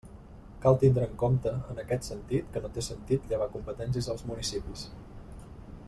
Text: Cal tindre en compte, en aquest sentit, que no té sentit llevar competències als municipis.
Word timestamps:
Cal 0.61 0.77
tindre 0.83 1.03
en 1.07 1.11
compte, 1.23 1.51
en 1.73 1.81
aquest 1.83 2.09
sentit, 2.09 2.47
que 2.55 2.63
no 2.65 2.73
té 2.79 2.85
sentit 2.89 3.29
llevar 3.35 3.49
competències 3.59 4.11
als 4.15 4.27
municipis. 4.33 4.89